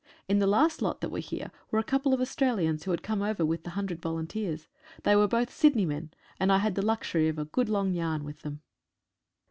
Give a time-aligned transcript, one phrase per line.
[0.27, 3.21] In the last lot that were here were a couple of Australians who had come
[3.21, 4.67] over with the hundred volunteers.
[5.03, 8.23] They were both Sydney men, and I had the luxury of a good long yarn
[8.23, 8.63] with them.